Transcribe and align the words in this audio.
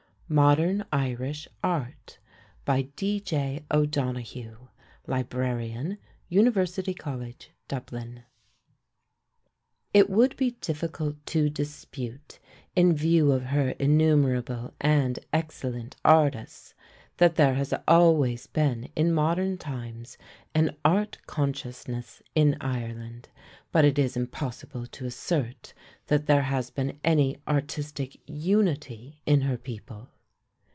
MODERN 0.33 0.85
IRISH 0.93 1.45
ART 1.61 2.17
By 2.63 2.83
D.J. 2.95 3.65
O'DONOGHUE, 3.69 4.69
Librarian, 5.05 5.97
University 6.29 6.93
College, 6.93 7.51
Dublin. 7.67 8.23
It 9.93 10.09
would 10.09 10.37
be 10.37 10.51
difficult 10.61 11.17
to 11.25 11.49
dispute, 11.49 12.39
in 12.77 12.93
view 12.95 13.33
of 13.33 13.43
her 13.47 13.71
innumerable 13.71 14.73
and 14.79 15.19
excellent 15.33 15.97
artists, 16.05 16.73
that 17.17 17.35
there 17.35 17.55
has 17.55 17.73
always 17.85 18.47
been 18.47 18.85
in 18.95 19.11
modern 19.11 19.57
times 19.57 20.17
an 20.55 20.77
art 20.85 21.17
consciousness 21.27 22.21
in 22.35 22.55
Ireland, 22.61 23.27
but 23.73 23.83
it 23.83 23.99
is 23.99 24.15
impossible 24.15 24.87
to 24.87 25.05
assert 25.05 25.73
that 26.07 26.27
there 26.27 26.43
has 26.43 26.69
been 26.69 26.97
any 27.03 27.35
artistic 27.49 28.17
unity 28.27 29.21
in 29.25 29.41
her 29.41 29.57
people. 29.57 30.07